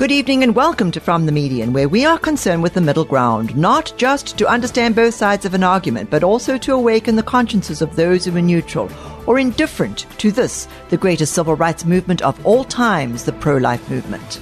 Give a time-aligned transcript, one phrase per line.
[0.00, 3.04] Good evening and welcome to From the Median, where we are concerned with the middle
[3.04, 7.22] ground, not just to understand both sides of an argument, but also to awaken the
[7.22, 8.90] consciences of those who are neutral
[9.26, 13.90] or indifferent to this, the greatest civil rights movement of all times, the pro life
[13.90, 14.40] movement.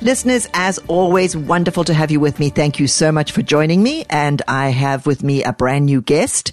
[0.00, 2.50] Listeners, as always, wonderful to have you with me.
[2.50, 4.04] Thank you so much for joining me.
[4.08, 6.52] And I have with me a brand new guest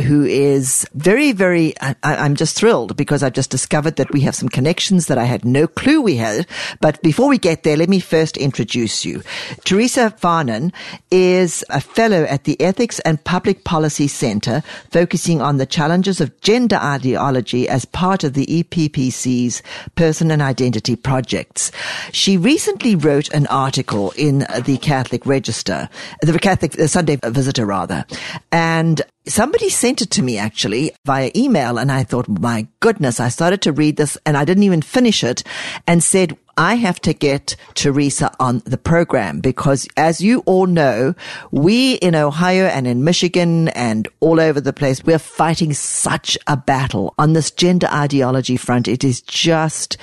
[0.00, 4.34] who is very, very, I, am just thrilled because I've just discovered that we have
[4.34, 6.46] some connections that I had no clue we had.
[6.80, 9.22] But before we get there, let me first introduce you.
[9.66, 10.72] Theresa Farnan
[11.10, 16.40] is a fellow at the Ethics and Public Policy Center, focusing on the challenges of
[16.40, 19.62] gender ideology as part of the EPPC's
[19.96, 21.70] Person and Identity projects.
[22.10, 25.88] She recently wrote an article in the Catholic Register,
[26.22, 28.04] the Catholic the Sunday Visitor rather,
[28.52, 31.78] and somebody sent it to me actually via email.
[31.78, 35.24] And I thought, my goodness, I started to read this and I didn't even finish
[35.24, 35.42] it
[35.86, 41.14] and said, I have to get Theresa on the program because as you all know,
[41.50, 46.56] we in Ohio and in Michigan and all over the place, we're fighting such a
[46.56, 48.88] battle on this gender ideology front.
[48.88, 49.98] It is just,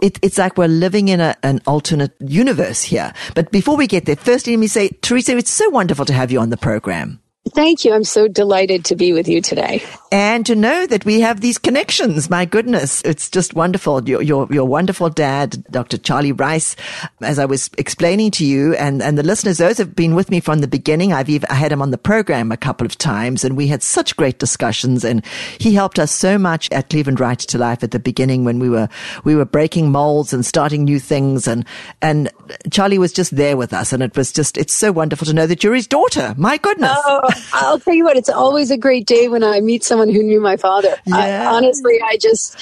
[0.00, 3.12] it, it's like we're living in a, an alternate universe here.
[3.34, 6.30] But before we get there, firstly, let me say, Theresa, it's so wonderful to have
[6.30, 7.20] you on the program.
[7.54, 7.94] Thank you.
[7.94, 9.82] I'm so delighted to be with you today.
[10.12, 12.28] And to know that we have these connections.
[12.30, 13.02] My goodness.
[13.04, 14.06] It's just wonderful.
[14.08, 15.98] Your, your, your wonderful dad, Dr.
[15.98, 16.76] Charlie Rice,
[17.20, 20.40] as I was explaining to you and, and the listeners, those have been with me
[20.40, 21.12] from the beginning.
[21.12, 23.82] I've even, I had him on the program a couple of times and we had
[23.82, 25.24] such great discussions and
[25.58, 28.68] he helped us so much at Cleveland Right to Life at the beginning when we
[28.68, 28.88] were,
[29.24, 31.46] we were breaking molds and starting new things.
[31.48, 31.64] And,
[32.02, 32.30] and
[32.70, 33.92] Charlie was just there with us.
[33.92, 36.34] And it was just, it's so wonderful to know that you're his daughter.
[36.36, 36.98] My goodness.
[37.04, 37.27] Oh.
[37.52, 40.40] I'll tell you what, it's always a great day when I meet someone who knew
[40.40, 40.96] my father.
[41.06, 41.16] Yeah.
[41.16, 42.58] I, honestly, I just,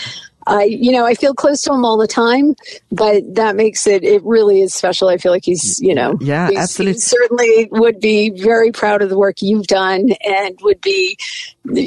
[0.46, 2.54] I, you know, I feel close to him all the time,
[2.92, 5.08] but that makes it, it really is special.
[5.08, 6.94] I feel like he's, you know, yeah, absolutely.
[6.94, 11.18] He certainly would be very proud of the work you've done and would be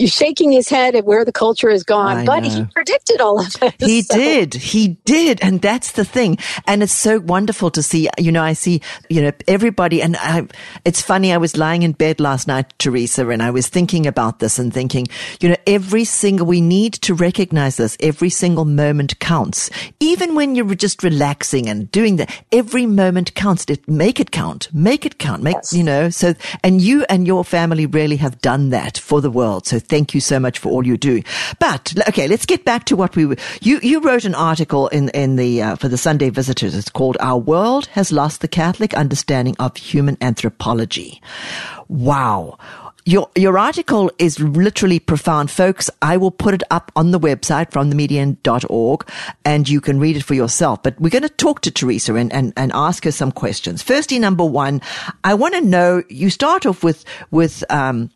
[0.07, 2.49] shaking his head at where the culture has gone, I but know.
[2.49, 3.75] he predicted all of it.
[3.79, 4.17] He so.
[4.17, 4.53] did.
[4.55, 5.41] He did.
[5.41, 6.37] And that's the thing.
[6.67, 10.01] And it's so wonderful to see, you know, I see, you know, everybody.
[10.01, 10.47] And I,
[10.83, 11.31] it's funny.
[11.31, 14.73] I was lying in bed last night, Theresa, and I was thinking about this and
[14.73, 15.07] thinking,
[15.39, 17.95] you know, every single, we need to recognize this.
[18.01, 19.69] Every single moment counts.
[19.99, 23.65] Even when you're just relaxing and doing that, every moment counts.
[23.87, 24.69] Make it count.
[24.73, 25.43] Make it count.
[25.43, 25.73] Make, yes.
[25.73, 26.33] you know, so,
[26.63, 29.65] and you and your family really have done that for the world.
[29.67, 31.21] So thank you so much for all you do.
[31.59, 33.37] But okay, let's get back to what we were.
[33.61, 36.75] You you wrote an article in in the uh, for the Sunday Visitors.
[36.75, 41.21] It's called "Our World Has Lost the Catholic Understanding of Human Anthropology."
[41.87, 42.57] Wow.
[43.09, 45.89] Your, your article is literally profound, folks.
[45.99, 49.09] I will put it up on the website from themedian.org
[49.43, 50.83] and you can read it for yourself.
[50.83, 53.81] But we're going to talk to Theresa and, and, and ask her some questions.
[53.81, 54.79] Firstly, number one,
[55.23, 58.11] I want to know, you start off with, with, um,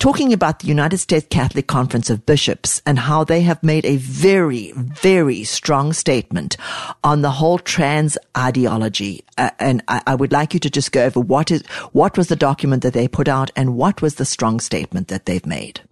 [0.00, 3.98] talking about the United States Catholic Conference of Bishops and how they have made a
[3.98, 6.56] very, very strong statement
[7.04, 9.22] on the whole trans ideology.
[9.36, 12.28] Uh, and I, I, would like you to just go over what is, what was
[12.28, 15.82] the document that they put out and what was the strong statement that they've made.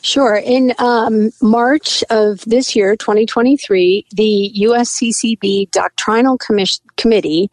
[0.00, 0.36] Sure.
[0.36, 7.50] In um, March of this year, 2023, the USCCB Doctrinal Commission Committee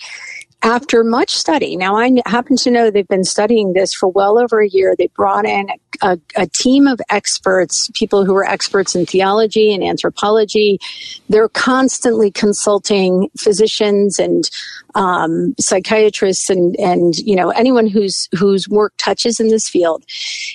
[0.63, 4.61] after much study, now I happen to know they've been studying this for well over
[4.61, 4.95] a year.
[4.97, 5.67] They brought in
[6.01, 10.79] a, a, team of experts, people who are experts in theology and anthropology.
[11.27, 14.49] They're constantly consulting physicians and
[14.95, 20.03] um, psychiatrists and and you know anyone whose whose work touches in this field.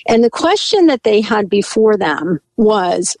[0.07, 3.15] And the question that they had before them was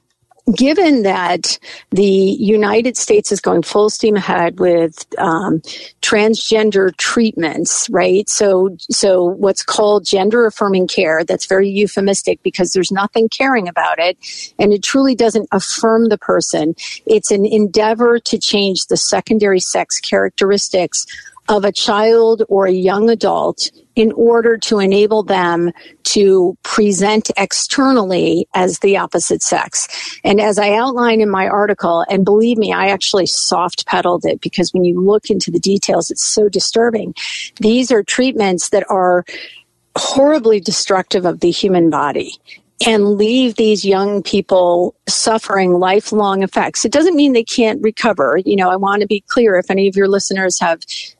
[0.55, 1.59] given that
[1.91, 5.59] the United States is going full steam ahead with um,
[6.01, 8.27] transgender treatments, right?
[8.29, 13.99] So, so what's called gender affirming care, that's very euphemistic because there's nothing caring about
[13.99, 14.17] it,
[14.57, 16.75] and it truly doesn't affirm the person.
[17.05, 21.05] It's an endeavor to change the secondary sex characteristics
[21.49, 25.71] of a child or a young adult in order to enable them
[26.03, 29.87] to present externally as the opposite sex.
[30.23, 34.39] And as I outline in my article, and believe me, I actually soft pedaled it
[34.39, 37.13] because when you look into the details, it's so disturbing.
[37.59, 39.25] These are treatments that are
[39.97, 42.37] horribly destructive of the human body
[42.85, 46.85] and leave these young people suffering lifelong effects.
[46.85, 48.39] It doesn't mean they can't recover.
[48.45, 50.79] You know, I want to be clear if any of your listeners have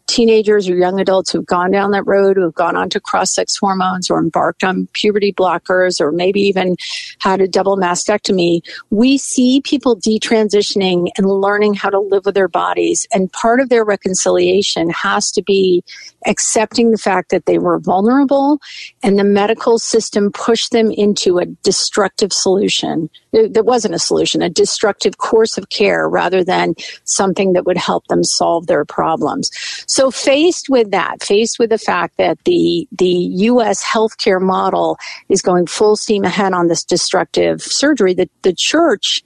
[0.09, 3.55] teenagers or young adults who've gone down that road, who've gone on to cross sex
[3.55, 6.75] hormones or embarked on puberty blockers or maybe even
[7.19, 12.47] had a double mastectomy, we see people detransitioning and learning how to live with their
[12.47, 13.05] bodies.
[13.13, 15.83] And part of their reconciliation has to be
[16.25, 18.59] accepting the fact that they were vulnerable
[19.03, 23.09] and the medical system pushed them into a destructive solution.
[23.31, 26.73] There wasn't a solution, a destructive course of care rather than
[27.03, 29.51] something that would help them solve their problems.
[29.87, 33.83] So faced with that, faced with the fact that the, the U.S.
[33.83, 34.97] healthcare model
[35.29, 39.23] is going full steam ahead on this destructive surgery, the, the church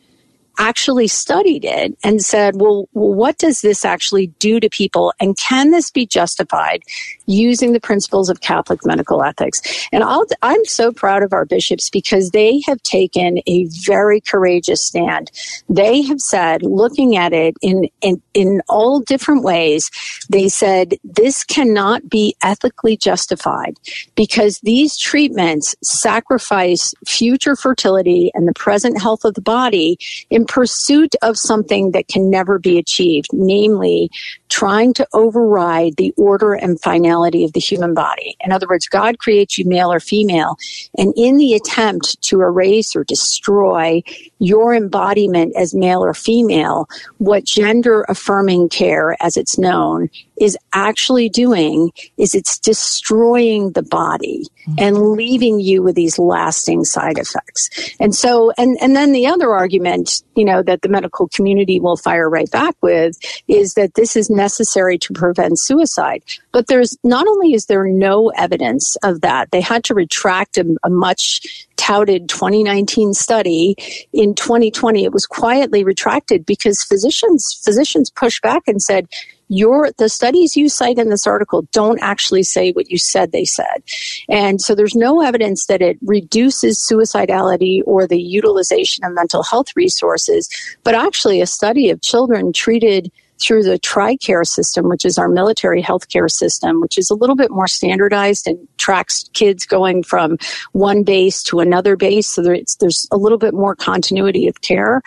[0.59, 5.13] actually studied it and said, well, what does this actually do to people?
[5.19, 6.83] And can this be justified
[7.25, 9.61] using the principles of Catholic medical ethics?
[9.91, 14.85] And i am so proud of our bishops because they have taken a very courageous
[14.85, 15.31] stand.
[15.69, 19.89] They have said, looking at it in, in, in all different ways,
[20.29, 23.77] they said, this cannot be ethically justified
[24.15, 29.97] because these treatments sacrifice future fertility and the present health of the body
[30.29, 34.09] in pursuit of something that can never be achieved, namely
[34.49, 36.79] trying to override the order and
[37.13, 38.35] finality of the human body.
[38.43, 40.57] In other words, God creates you male or female,
[40.97, 44.01] and in the attempt to erase or destroy
[44.39, 46.87] your embodiment as male or female,
[47.17, 54.45] what gender affirming care, as it's known, is actually doing is it's destroying the body
[54.67, 54.75] mm-hmm.
[54.79, 57.69] and leaving you with these lasting side effects.
[57.99, 61.97] And so, and, and then the other argument, you know, that the medical community will
[61.97, 66.23] fire right back with is that this is necessary to prevent suicide.
[66.51, 70.65] But there's not only is there no evidence of that, they had to retract a,
[70.83, 73.75] a much touted 2019 study
[74.13, 79.05] in 2020 it was quietly retracted because physicians physicians pushed back and said
[79.53, 83.45] your the studies you cite in this article don't actually say what you said they
[83.45, 83.83] said.
[84.29, 89.67] And so there's no evidence that it reduces suicidality or the utilization of mental health
[89.75, 90.49] resources
[90.83, 95.81] but actually a study of children treated through the TRICARE system, which is our military
[95.81, 100.37] healthcare system, which is a little bit more standardized and tracks kids going from
[100.71, 102.27] one base to another base.
[102.27, 105.01] So there's, there's a little bit more continuity of care.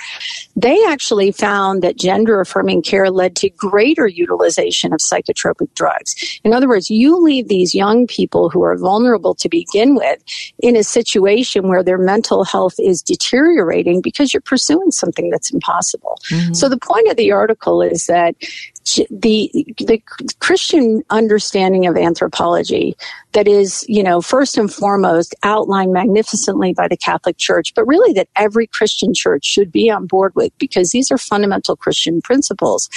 [0.55, 6.41] They actually found that gender affirming care led to greater utilization of psychotropic drugs.
[6.45, 10.23] In other words, you leave these young people who are vulnerable to begin with
[10.59, 16.19] in a situation where their mental health is deteriorating because you're pursuing something that's impossible.
[16.31, 16.55] Mm-hmm.
[16.55, 20.01] So the point of the article is that that the the
[20.39, 22.97] Christian understanding of anthropology
[23.33, 28.13] that is, you know, first and foremost outlined magnificently by the Catholic Church, but really
[28.15, 32.89] that every Christian church should be on board with because these are fundamental Christian principles.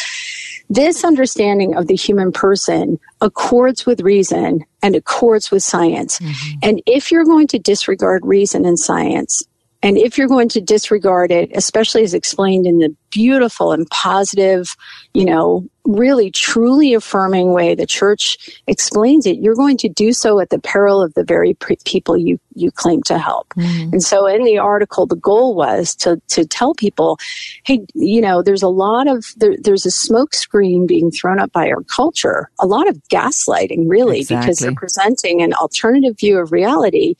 [0.69, 6.19] This understanding of the human person accords with reason and accords with science.
[6.19, 6.59] Mm-hmm.
[6.61, 9.43] And if you're going to disregard reason and science,
[9.81, 14.75] and if you're going to disregard it, especially as explained in the beautiful and positive,
[15.13, 18.37] you know, really truly affirming way the church
[18.67, 22.15] explains it, you're going to do so at the peril of the very pre- people
[22.15, 23.49] you, you claim to help.
[23.57, 23.93] Mm-hmm.
[23.93, 27.17] And so in the article, the goal was to, to tell people,
[27.63, 31.51] hey, you know, there's a lot of, there, there's a smoke screen being thrown up
[31.51, 34.45] by our culture, a lot of gaslighting really, exactly.
[34.45, 37.15] because they're presenting an alternative view of reality.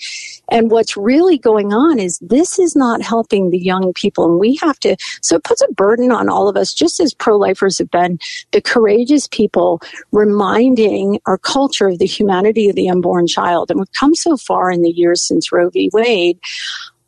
[0.51, 4.25] And what's really going on is this is not helping the young people.
[4.25, 7.13] And we have to, so it puts a burden on all of us, just as
[7.13, 8.19] pro-lifers have been
[8.51, 9.81] the courageous people
[10.12, 13.71] reminding our culture of the humanity of the unborn child.
[13.71, 15.89] And we've come so far in the years since Roe v.
[15.93, 16.38] Wade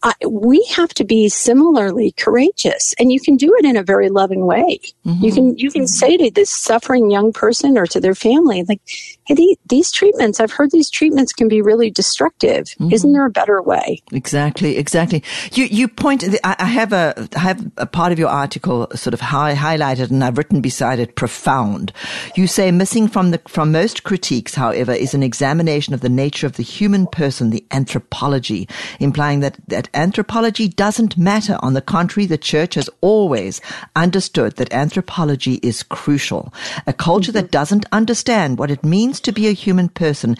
[0.03, 4.09] I, we have to be similarly courageous, and you can do it in a very
[4.09, 4.79] loving way.
[5.05, 5.23] Mm-hmm.
[5.23, 8.81] You can you can say to this suffering young person or to their family, like,
[9.25, 10.39] "Hey, these, these treatments.
[10.39, 12.65] I've heard these treatments can be really destructive.
[12.65, 12.91] Mm-hmm.
[12.91, 15.23] Isn't there a better way?" Exactly, exactly.
[15.53, 16.23] You you point.
[16.43, 20.23] I have a I have a part of your article sort of high, highlighted, and
[20.23, 21.93] I've written beside it profound.
[22.35, 26.47] You say missing from the from most critiques, however, is an examination of the nature
[26.47, 28.67] of the human person, the anthropology,
[28.99, 31.57] implying that that anthropology doesn't matter.
[31.61, 33.61] On the contrary, the church has always
[33.95, 36.53] understood that anthropology is crucial.
[36.87, 40.37] A culture that doesn't understand what it means to be a human person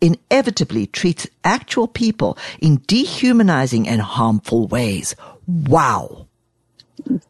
[0.00, 5.14] inevitably treats actual people in dehumanizing and harmful ways.
[5.46, 6.28] Wow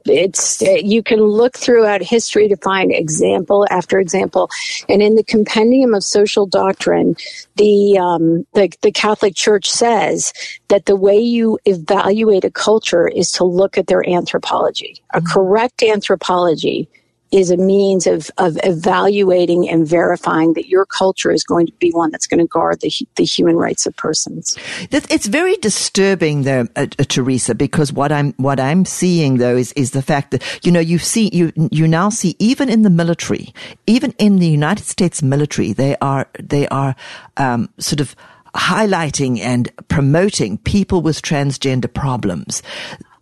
[0.04, 4.49] it's you can look throughout history to find example after example
[4.88, 7.14] and in the compendium of social doctrine
[7.56, 10.32] the um, the, the catholic church says
[10.68, 15.32] that the way you evaluate a culture is to look at their anthropology a mm-hmm.
[15.32, 16.88] correct anthropology
[17.30, 21.90] is a means of, of evaluating and verifying that your culture is going to be
[21.90, 24.56] one that's going to guard the, the human rights of persons.
[24.90, 29.73] It's very disturbing, though, uh, uh, Theresa, because what I'm what I'm seeing though is
[29.73, 32.90] is the fact that you know you see you you now see even in the
[32.90, 33.52] military,
[33.87, 36.94] even in the United States military, they are they are
[37.37, 38.14] um, sort of
[38.54, 42.62] highlighting and promoting people with transgender problems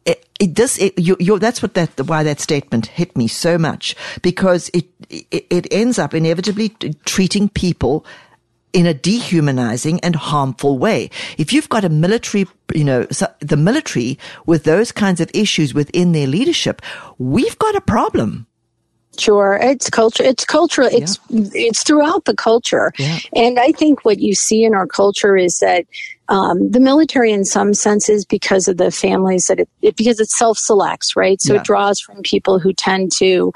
[0.07, 3.59] it, it does it, you, you, that's what that why that statement hit me so
[3.59, 6.71] much because it, it it ends up inevitably
[7.05, 8.07] treating people
[8.73, 11.11] in a dehumanizing and harmful way.
[11.39, 13.05] If you've got a military, you know,
[13.41, 16.83] the military with those kinds of issues within their leadership,
[17.19, 18.47] we've got a problem.
[19.19, 20.23] Sure, it's culture.
[20.23, 20.89] It's cultural.
[20.93, 21.49] It's yeah.
[21.55, 23.19] it's throughout the culture, yeah.
[23.35, 25.87] and I think what you see in our culture is that
[26.29, 30.29] um, the military in some senses because of the families that it, it because it
[30.29, 31.41] self selects, right?
[31.41, 31.61] So yeah.
[31.61, 33.53] it draws from people who tend to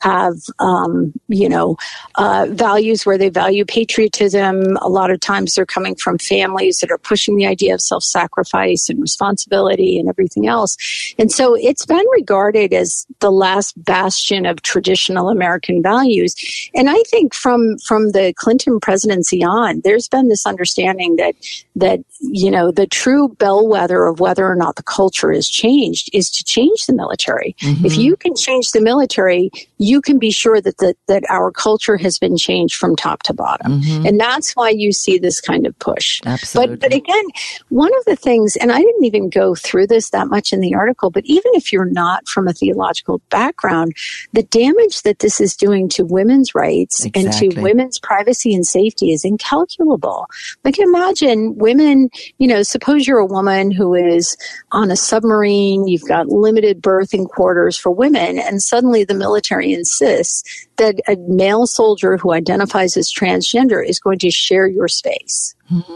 [0.00, 1.76] have, um, you know,
[2.14, 4.76] uh, values where they value patriotism.
[4.78, 8.02] A lot of times they're coming from families that are pushing the idea of self
[8.02, 10.76] sacrifice and responsibility and everything else.
[11.18, 16.34] And so it's been regarded as the last bastion of traditional American values.
[16.74, 21.34] And I think from, from the Clinton presidency on, there's been this understanding that,
[21.76, 26.30] that you know, the true bellwether of whether or not the culture is changed is
[26.30, 27.56] to change the military.
[27.60, 27.84] Mm-hmm.
[27.84, 29.50] If you can change the military,
[29.84, 33.34] you can be sure that the, that our culture has been changed from top to
[33.34, 33.80] bottom.
[33.80, 34.06] Mm-hmm.
[34.06, 36.20] And that's why you see this kind of push.
[36.24, 36.76] Absolutely.
[36.76, 37.24] But, but again,
[37.68, 40.74] one of the things, and I didn't even go through this that much in the
[40.74, 43.92] article, but even if you're not from a theological background,
[44.32, 47.48] the damage that this is doing to women's rights exactly.
[47.48, 50.26] and to women's privacy and safety is incalculable.
[50.64, 54.36] Like imagine women you know, suppose you're a woman who is
[54.72, 60.66] on a submarine, you've got limited berthing quarters for women, and suddenly the military insists
[60.76, 65.54] that a male soldier who identifies as transgender is going to share your space.
[65.70, 65.94] Mm-hmm.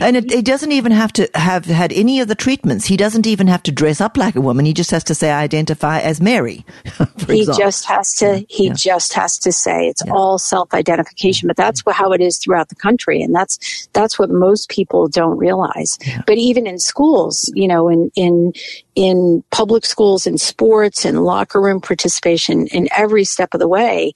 [0.00, 2.86] And it, it, doesn't even have to have had any of the treatments.
[2.86, 4.64] He doesn't even have to dress up like a woman.
[4.64, 6.64] He just has to say, I identify as Mary.
[7.26, 7.54] he example.
[7.54, 8.72] just has to, he yeah.
[8.72, 10.12] just has to say it's yeah.
[10.12, 13.20] all self-identification, but that's how it is throughout the country.
[13.20, 15.98] And that's, that's what most people don't realize.
[16.02, 16.22] Yeah.
[16.26, 18.54] But even in schools, you know, in, in,
[18.94, 24.14] in public schools, in sports, in locker room participation, in every step of the way,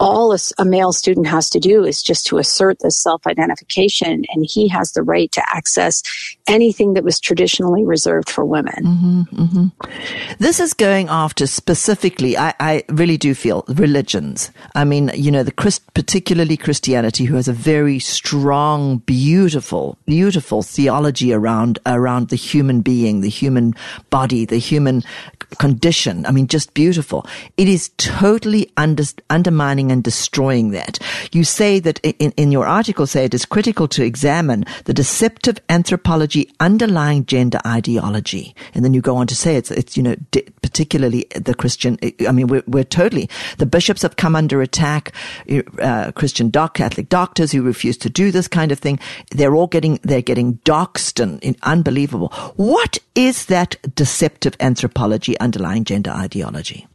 [0.00, 4.46] all a, a, male student has to do is just to assert this self-identification and
[4.48, 6.02] he has the right to access
[6.48, 10.34] anything that was traditionally reserved for women mm-hmm, mm-hmm.
[10.38, 15.42] this is going after specifically I, I, really do feel religions i mean you know
[15.42, 22.36] the Christ, particularly christianity who has a very strong beautiful beautiful theology around around the
[22.36, 23.74] human being the human
[24.10, 25.02] body the human
[25.58, 30.98] condition i mean just beautiful it is totally under, undermining and destroying that.
[31.32, 35.58] You say that in, in your article say it is critical to examine the deceptive
[35.68, 38.54] anthropology underlying gender ideology.
[38.74, 40.16] And then you go on to say it's, it's, you know,
[40.62, 45.12] particularly the Christian, I mean, we're, we're totally, the bishops have come under attack,
[45.80, 48.98] uh, Christian doc, Catholic doctors who refuse to do this kind of thing.
[49.30, 52.28] They're all getting, they're getting doxxed and, and unbelievable.
[52.56, 56.86] What is that deceptive anthropology underlying gender ideology?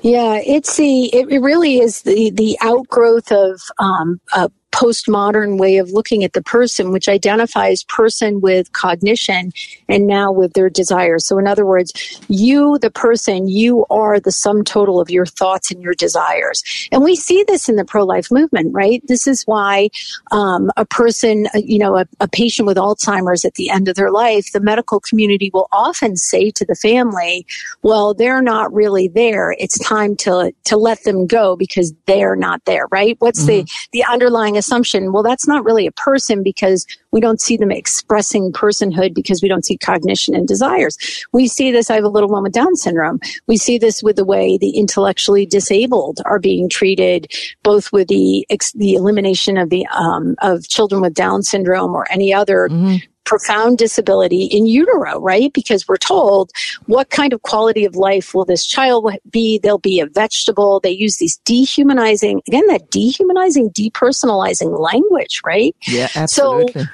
[0.00, 5.90] Yeah, it's the it really is the the outgrowth of um, a postmodern way of
[5.90, 9.52] looking at the person, which identifies person with cognition
[9.88, 11.26] and now with their desires.
[11.26, 11.92] So, in other words,
[12.28, 16.62] you, the person, you are the sum total of your thoughts and your desires.
[16.90, 19.02] And we see this in the pro life movement, right?
[19.06, 19.90] This is why
[20.30, 23.96] um, a person, uh, you know, a, a patient with Alzheimer's at the end of
[23.96, 27.46] their life, the medical community will often say to the family,
[27.82, 29.54] well, they're not really there.
[29.58, 33.16] It's time to, to let them go because they're not there, right?
[33.18, 33.66] What's mm-hmm.
[33.66, 35.12] the, the underlying assumption?
[35.12, 39.48] Well, that's not really a person because we don't see them expressing personhood because we
[39.48, 40.96] don't see cognition and desires.
[41.32, 41.90] We see this.
[41.90, 43.20] I have a little one with Down syndrome.
[43.48, 48.46] We see this with the way the intellectually disabled are being treated, both with the
[48.74, 53.78] the elimination of the um, of children with Down syndrome or any other mm-hmm profound
[53.78, 55.52] disability in utero, right?
[55.52, 56.50] Because we're told
[56.86, 59.58] what kind of quality of life will this child be?
[59.58, 60.80] They'll be a vegetable.
[60.80, 65.74] They use these dehumanizing, again, that dehumanizing, depersonalizing language, right?
[65.86, 66.84] Yeah, absolutely.
[66.84, 66.88] So,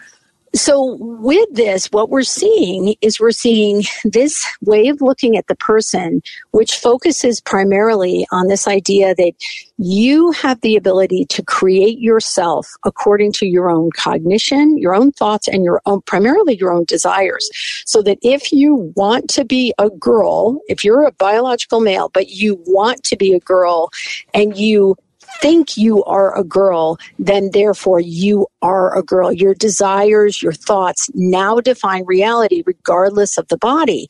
[0.55, 5.55] so with this, what we're seeing is we're seeing this way of looking at the
[5.57, 9.33] person, which focuses primarily on this idea that
[9.77, 15.49] you have the ability to create yourself according to your own cognition, your own thoughts,
[15.49, 17.49] and your own, primarily your own desires.
[17.85, 22.31] So that if you want to be a girl, if you're a biological male, but
[22.31, 23.91] you want to be a girl
[24.35, 24.97] and you
[25.41, 29.33] think you are a girl, then therefore you are a girl.
[29.33, 34.09] Your desires, your thoughts now define reality regardless of the body.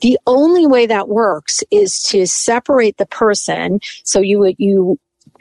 [0.00, 3.80] The only way that works is to separate the person.
[4.04, 4.98] So you, you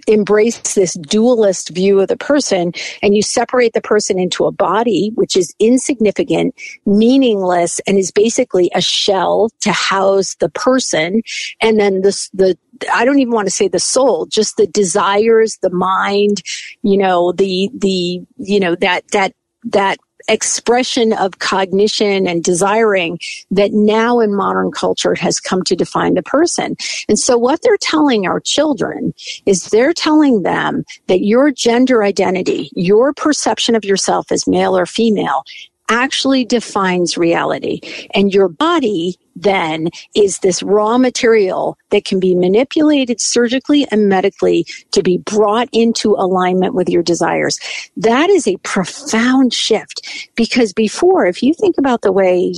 [0.10, 5.12] embrace this dualist view of the person and you separate the person into a body,
[5.16, 11.22] which is insignificant, meaningless, and is basically a shell to house the person.
[11.62, 12.58] And then the, the,
[12.94, 16.42] I don't even want to say the soul, just the desires, the mind,
[16.82, 19.34] you know, the, the, you know, that, that,
[19.66, 23.20] that expression of cognition and desiring
[23.52, 26.76] that now in modern culture has come to define the person.
[27.08, 29.14] And so what they're telling our children
[29.46, 34.86] is they're telling them that your gender identity, your perception of yourself as male or
[34.86, 35.44] female
[35.90, 37.82] actually defines reality.
[38.14, 44.66] And your body then is this raw material that can be manipulated surgically and medically
[44.92, 47.60] to be brought into alignment with your desires.
[47.98, 52.54] That is a profound shift because before, if you think about the way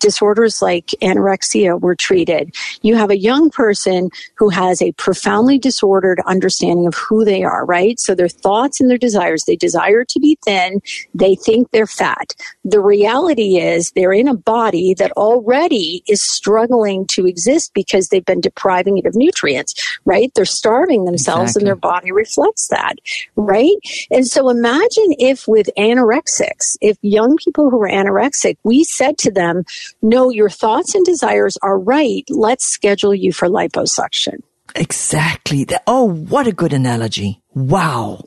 [0.00, 6.20] disorders like anorexia were treated, you have a young person who has a profoundly disordered
[6.26, 7.98] understanding of who they are, right?
[7.98, 10.80] So their thoughts and their desires, they desire to be thin,
[11.14, 12.34] they think they're fat.
[12.64, 18.24] The reality is they're in a body that already is struggling to exist because they've
[18.24, 20.30] been depriving it of nutrients, right?
[20.34, 21.60] They're starving themselves exactly.
[21.60, 22.94] and their body reflects that,
[23.36, 23.76] right?
[24.10, 29.30] And so imagine if with anorexics, if young people who are anorexic, we said to
[29.30, 29.64] them,
[30.00, 32.24] no, your thoughts and desires are right.
[32.28, 34.38] Let's schedule you for liposuction.
[34.74, 35.66] Exactly.
[35.86, 37.42] Oh, what a good analogy.
[37.54, 38.24] Wow.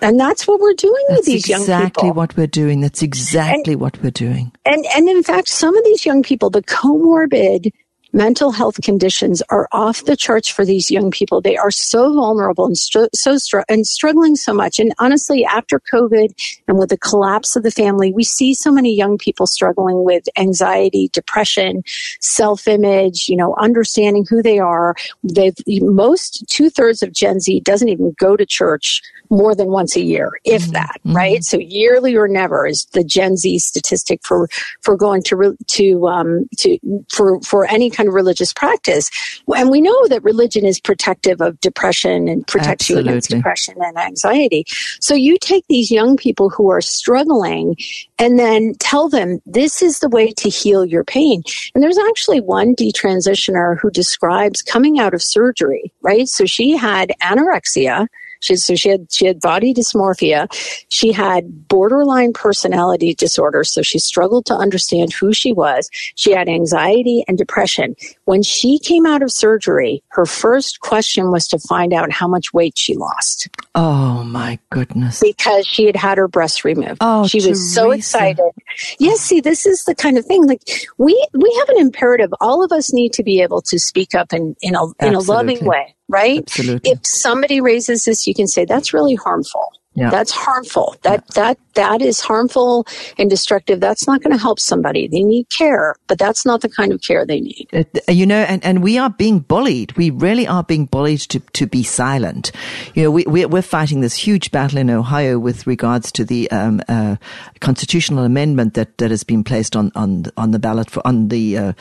[0.00, 1.76] And that's what we're doing that's with these exactly young people.
[1.78, 2.80] That's exactly what we're doing.
[2.80, 4.52] That's exactly and, what we're doing.
[4.64, 7.72] And and in fact, some of these young people, the comorbid
[8.12, 11.40] mental health conditions are off the charts for these young people.
[11.40, 14.78] They are so vulnerable and so str- and struggling so much.
[14.78, 18.94] And honestly, after COVID and with the collapse of the family, we see so many
[18.94, 21.82] young people struggling with anxiety, depression,
[22.20, 24.94] self-image, you know, understanding who they are.
[25.22, 29.94] They've most two thirds of Gen Z doesn't even go to church more than once
[29.96, 30.72] a year, if mm-hmm.
[30.72, 31.16] that, mm-hmm.
[31.16, 31.44] right?
[31.44, 34.48] So yearly or never is the Gen Z statistic for
[34.80, 36.78] for going to re- to um, to
[37.10, 39.10] for for any kind of religious practice.
[39.54, 43.04] And we know that religion is protective of depression and protects Absolutely.
[43.04, 44.64] you against depression and anxiety.
[45.00, 47.76] So you take these young people who are struggling
[48.18, 51.42] and then tell them this is the way to heal your pain.
[51.74, 56.28] And there's actually one detransitioner who describes coming out of surgery, right?
[56.28, 58.06] So she had anorexia
[58.40, 60.48] she, so she had she had body dysmorphia.
[60.88, 65.88] She had borderline personality disorder, so she struggled to understand who she was.
[66.14, 67.96] She had anxiety and depression.
[68.24, 72.52] When she came out of surgery, her first question was to find out how much
[72.52, 73.48] weight she lost.
[73.74, 75.20] Oh my goodness!
[75.20, 76.98] Because she had had her breast removed.
[77.00, 77.50] Oh, she Theresa.
[77.50, 78.50] was so excited.
[78.98, 80.46] Yes, see, this is the kind of thing.
[80.46, 80.62] Like
[80.98, 82.32] we we have an imperative.
[82.40, 85.20] All of us need to be able to speak up in in a in a
[85.20, 86.40] loving way right?
[86.40, 86.90] Absolutely.
[86.90, 89.64] If somebody raises this, you can say that's really harmful.
[89.94, 90.10] Yeah.
[90.10, 90.94] That's harmful.
[91.02, 91.42] That yeah.
[91.42, 92.86] that that is harmful
[93.18, 93.80] and destructive.
[93.80, 95.08] That's not going to help somebody.
[95.08, 97.66] They need care, but that's not the kind of care they need.
[97.72, 99.96] Uh, you know, and, and we are being bullied.
[99.96, 102.52] We really are being bullied to, to be silent.
[102.94, 106.48] You know, we, we're, we're fighting this huge battle in Ohio with regards to the
[106.52, 107.16] um, uh,
[107.60, 111.58] constitutional amendment that, that has been placed on, on, on the ballot for, on the
[111.58, 111.72] uh,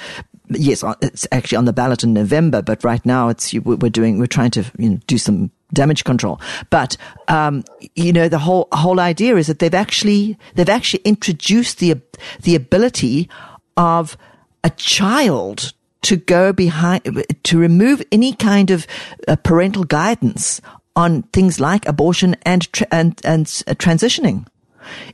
[0.49, 4.27] yes, it's actually on the ballot in November, but right now it's we're doing we're
[4.27, 6.39] trying to you know, do some damage control.
[6.69, 7.63] But um,
[7.95, 12.01] you know, the whole whole idea is that they've actually they've actually introduced the
[12.41, 13.29] the ability
[13.75, 14.17] of
[14.63, 18.88] a child to go behind to remove any kind of
[19.27, 20.62] uh, parental guidance
[20.95, 24.47] on things like abortion and tra- and and uh, transitioning.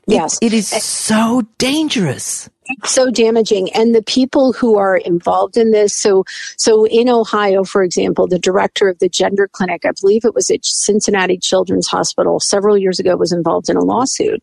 [0.06, 2.50] Yes, it, it is so dangerous
[2.86, 3.69] so damaging.
[3.73, 6.26] And the people who are involved in this so
[6.58, 10.49] so in ohio for example the director of the gender clinic i believe it was
[10.49, 14.41] at cincinnati children's hospital several years ago was involved in a lawsuit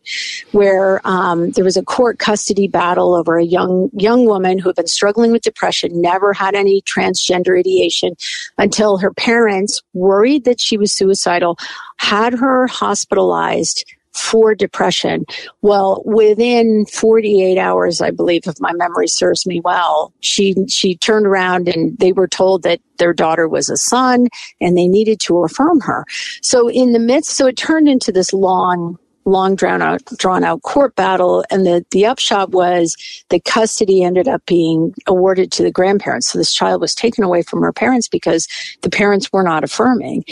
[0.51, 4.75] where um, there was a court custody battle over a young young woman who had
[4.75, 8.15] been struggling with depression never had any transgender ideation
[8.57, 11.57] until her parents worried that she was suicidal
[11.97, 15.25] had her hospitalized for depression.
[15.61, 21.25] Well, within 48 hours, I believe, if my memory serves me well, she, she turned
[21.25, 24.27] around and they were told that their daughter was a son
[24.59, 26.05] and they needed to affirm her.
[26.41, 30.61] So in the midst, so it turned into this long, long drawn out, drawn out
[30.63, 31.45] court battle.
[31.49, 32.95] And the, the upshot was
[33.29, 36.27] the custody ended up being awarded to the grandparents.
[36.27, 38.47] So this child was taken away from her parents because
[38.81, 40.25] the parents were not affirming.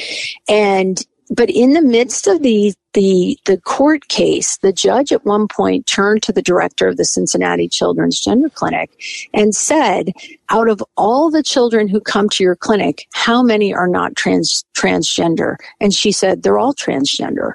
[0.48, 5.48] And but in the midst of the, the, the court case, the judge at one
[5.48, 8.90] point turned to the director of the Cincinnati Children's Gender Clinic
[9.34, 10.12] and said,
[10.50, 14.66] out of all the children who come to your clinic, how many are not trans,
[14.76, 15.58] transgender?
[15.80, 17.54] And she said, they're all transgender.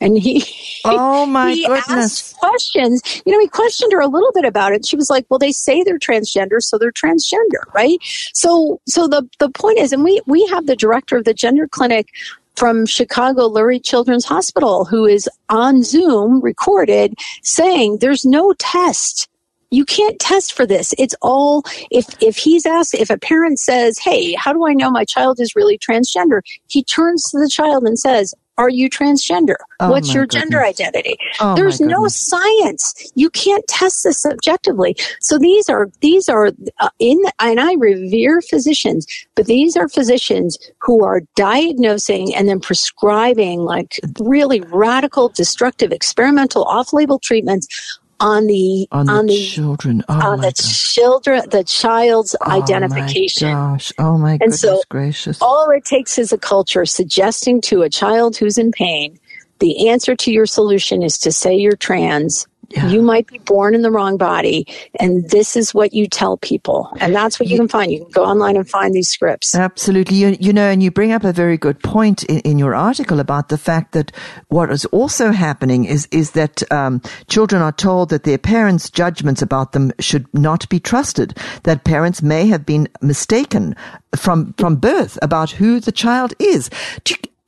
[0.00, 0.44] And he,
[0.84, 3.22] oh my he goodness, questions.
[3.24, 4.84] You know, he questioned her a little bit about it.
[4.84, 7.98] She was like, "Well, they say they're transgender, so they're transgender, right?"
[8.34, 11.68] So, so the the point is, and we we have the director of the gender
[11.68, 12.08] clinic
[12.56, 19.28] from Chicago Lurie Children's Hospital who is on Zoom recorded saying there's no test.
[19.70, 20.94] You can't test for this.
[20.98, 24.90] It's all if if he's asked if a parent says, "Hey, how do I know
[24.90, 29.56] my child is really transgender?" He turns to the child and says, are you transgender?
[29.80, 30.42] Oh What's your goodness.
[30.42, 31.16] gender identity?
[31.40, 33.12] Oh There's no science.
[33.14, 34.96] You can't test this subjectively.
[35.20, 40.58] So these are these are uh, in and I revere physicians, but these are physicians
[40.78, 48.88] who are diagnosing and then prescribing like really radical, destructive, experimental, off-label treatments on the
[48.90, 50.94] on, on the, children oh on the gosh.
[50.94, 53.48] children the child's oh identification.
[53.48, 53.92] My gosh!
[53.98, 55.42] Oh my and goodness so gracious!
[55.42, 59.18] All it takes is a culture suggesting to a child who's in pain
[59.60, 62.88] the answer to your solution is to say you're trans yeah.
[62.88, 64.66] You might be born in the wrong body,
[65.00, 66.88] and this is what you tell people.
[67.00, 67.90] And that's what you can find.
[67.90, 69.54] You can go online and find these scripts.
[69.54, 70.16] Absolutely.
[70.16, 73.20] You, you know, and you bring up a very good point in, in, your article
[73.20, 74.12] about the fact that
[74.48, 79.42] what is also happening is, is that um, children are told that their parents' judgments
[79.42, 83.74] about them should not be trusted, that parents may have been mistaken
[84.16, 86.70] from, from birth about who the child is.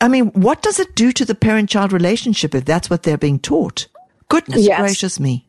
[0.01, 3.17] I mean, what does it do to the parent child relationship if that's what they're
[3.17, 3.87] being taught?
[4.29, 4.81] Goodness yes.
[4.81, 5.47] gracious me.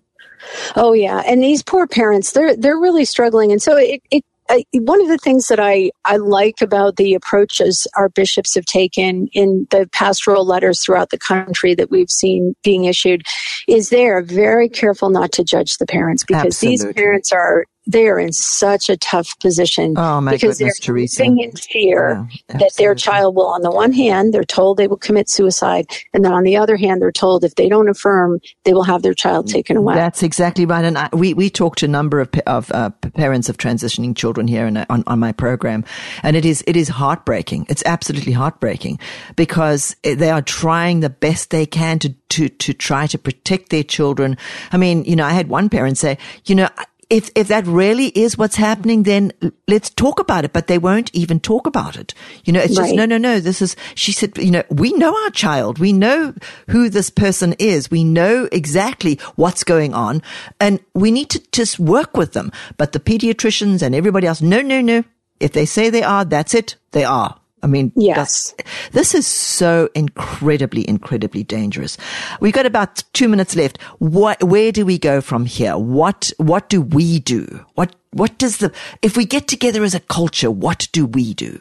[0.75, 4.63] Oh yeah, and these poor parents, they're they're really struggling, and so it, it I,
[4.73, 9.27] one of the things that I, I like about the approaches our bishops have taken
[9.33, 13.23] in the pastoral letters throughout the country that we've seen being issued
[13.67, 16.85] is they are very careful not to judge the parents because Absolutely.
[16.85, 21.39] these parents are they are in such a tough position oh, because goodness, they're living
[21.39, 24.97] in fear yeah, that their child will, on the one hand, they're told they will
[24.97, 28.73] commit suicide, and then on the other hand, they're told if they don't affirm, they
[28.73, 29.95] will have their child taken away.
[29.95, 30.83] That's exactly right.
[30.83, 34.47] And I, we we talked to a number of of uh, parents of transitioning children
[34.47, 35.85] here in, on on my program,
[36.23, 37.65] and it is it is heartbreaking.
[37.69, 38.99] It's absolutely heartbreaking
[39.37, 43.83] because they are trying the best they can to to to try to protect their
[43.83, 44.37] children.
[44.73, 46.69] I mean, you know, I had one parent say, you know
[47.09, 49.31] if if that really is what's happening, then
[49.67, 50.53] let's talk about it.
[50.53, 52.13] But they won't even talk about it.
[52.43, 52.85] You know, it's right.
[52.85, 53.39] just no, no, no.
[53.39, 53.75] This is.
[53.95, 55.79] She said, you know, we know our child.
[55.79, 56.33] We know
[56.69, 57.89] who this person is.
[57.89, 60.21] We know exactly what's going on,
[60.59, 62.51] and we need to just work with them.
[62.75, 65.03] But the pediatricians and everybody else, no, no, no.
[65.39, 66.75] If they say they are, that's it.
[66.91, 67.39] They are.
[67.63, 68.53] I mean, yes,
[68.91, 71.97] this is so incredibly, incredibly dangerous.
[72.39, 73.81] We've got about two minutes left.
[73.97, 75.77] What, where do we go from here?
[75.77, 77.65] What, what do we do?
[77.73, 81.59] What, what does the, if we get together as a culture, what do we do?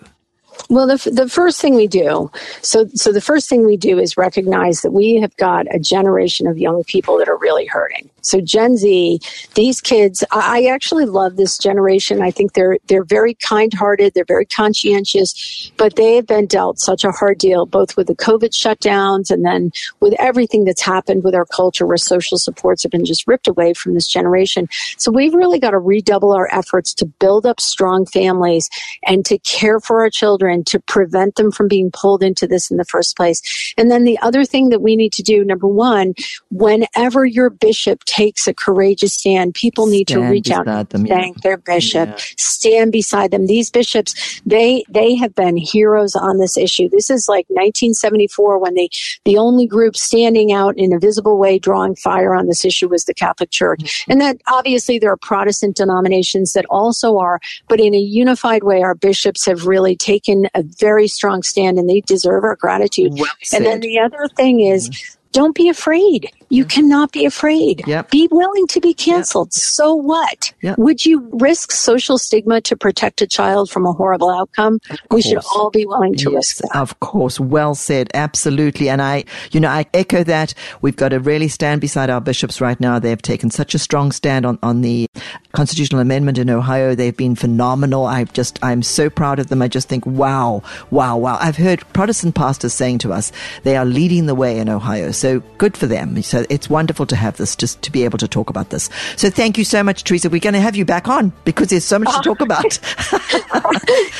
[0.68, 2.30] Well, the, the first thing we do,
[2.62, 6.46] so so the first thing we do is recognize that we have got a generation
[6.46, 8.10] of young people that are really hurting.
[8.22, 9.20] So Gen Z,
[9.54, 12.20] these kids, I actually love this generation.
[12.20, 17.04] I think they're they're very kind-hearted, they're very conscientious, but they have been dealt such
[17.04, 21.34] a hard deal, both with the COVID shutdowns and then with everything that's happened with
[21.34, 24.68] our culture, where social supports have been just ripped away from this generation.
[24.96, 28.68] So we've really got to redouble our efforts to build up strong families
[29.06, 32.76] and to care for our children to prevent them from being pulled into this in
[32.76, 33.74] the first place.
[33.76, 36.14] And then the other thing that we need to do, number one,
[36.50, 41.06] whenever your bishop takes a courageous stand, people need Stand to reach out and them,
[41.06, 42.16] thank their bishop, Yeah.
[42.36, 43.46] stand beside them.
[43.46, 46.88] These bishops, they they have been heroes on this issue.
[46.88, 48.88] This is like 1974 when they
[49.24, 53.04] the only group standing out in a visible way drawing fire on this issue was
[53.04, 53.80] the Catholic Church.
[53.80, 54.12] Mm-hmm.
[54.12, 58.82] And that obviously there are Protestant denominations that also are, but in a unified way
[58.82, 63.12] our bishops have really taken a very strong stand and they deserve our gratitude.
[63.16, 65.18] Well and then the other thing is mm-hmm.
[65.32, 66.30] don't be afraid.
[66.48, 67.86] You cannot be afraid.
[67.86, 68.10] Yep.
[68.10, 69.52] Be willing to be canceled.
[69.52, 70.52] So what?
[70.62, 70.78] Yep.
[70.78, 74.80] Would you risk social stigma to protect a child from a horrible outcome?
[75.10, 76.76] We should all be willing to risk that.
[76.76, 77.40] of course.
[77.40, 78.10] Well said.
[78.14, 78.88] Absolutely.
[78.88, 80.54] And I, you know, I echo that.
[80.82, 82.98] We've got to really stand beside our bishops right now.
[82.98, 85.08] They've taken such a strong stand on, on the
[85.52, 86.94] constitutional amendment in Ohio.
[86.94, 88.06] They've been phenomenal.
[88.06, 89.62] I just, I'm so proud of them.
[89.62, 91.38] I just think, wow, wow, wow.
[91.40, 93.32] I've heard Protestant pastors saying to us,
[93.64, 95.10] they are leading the way in Ohio.
[95.10, 96.22] So good for them.
[96.22, 98.90] So it's wonderful to have this, just to be able to talk about this.
[99.16, 100.28] So thank you so much, Theresa.
[100.28, 102.72] We're going to have you back on because there's so much to talk about.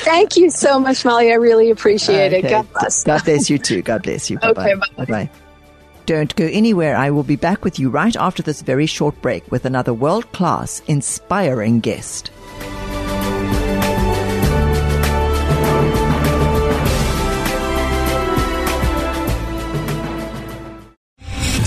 [0.03, 1.31] Thank you so much, Molly.
[1.31, 2.49] I really appreciate it.
[2.49, 3.03] God bless.
[3.03, 3.81] God bless you too.
[3.81, 4.37] God bless you.
[4.37, 4.75] Okay, Bye-bye.
[4.75, 5.05] bye.
[5.05, 5.29] Bye-bye.
[6.05, 6.95] Don't go anywhere.
[6.95, 10.31] I will be back with you right after this very short break with another world
[10.31, 12.31] class, inspiring guest.